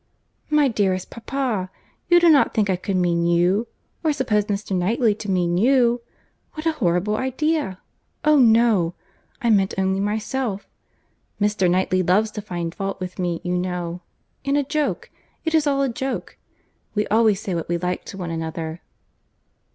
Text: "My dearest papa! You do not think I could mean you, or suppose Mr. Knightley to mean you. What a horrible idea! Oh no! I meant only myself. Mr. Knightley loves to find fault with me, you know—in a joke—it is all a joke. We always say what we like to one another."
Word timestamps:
"My 0.49 0.67
dearest 0.67 1.11
papa! 1.11 1.69
You 2.09 2.19
do 2.19 2.27
not 2.29 2.55
think 2.55 2.71
I 2.71 2.75
could 2.75 2.95
mean 2.95 3.23
you, 3.23 3.67
or 4.03 4.11
suppose 4.13 4.45
Mr. 4.45 4.75
Knightley 4.75 5.13
to 5.13 5.29
mean 5.29 5.59
you. 5.59 6.01
What 6.53 6.65
a 6.65 6.71
horrible 6.71 7.17
idea! 7.17 7.79
Oh 8.25 8.39
no! 8.39 8.95
I 9.43 9.51
meant 9.51 9.75
only 9.77 9.99
myself. 9.99 10.67
Mr. 11.39 11.69
Knightley 11.69 12.01
loves 12.01 12.31
to 12.31 12.41
find 12.41 12.73
fault 12.73 12.99
with 12.99 13.19
me, 13.19 13.41
you 13.43 13.55
know—in 13.59 14.55
a 14.55 14.63
joke—it 14.63 15.53
is 15.53 15.67
all 15.67 15.83
a 15.83 15.87
joke. 15.89 16.35
We 16.95 17.05
always 17.09 17.39
say 17.39 17.53
what 17.53 17.69
we 17.69 17.77
like 17.77 18.03
to 18.05 18.17
one 18.17 18.31
another." 18.31 18.81